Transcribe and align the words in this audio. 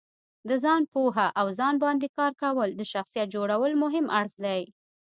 د 0.49 0.51
ځانو 0.63 0.89
پوهه 0.93 1.27
او 1.39 1.47
ځان 1.59 1.75
باندې 1.83 2.07
کار 2.17 2.31
کول 2.43 2.69
د 2.75 2.81
شخصیت 2.93 3.27
جوړولو 3.35 3.75
مهم 3.83 4.05
اړخ 4.19 4.33
دی. 4.45 4.61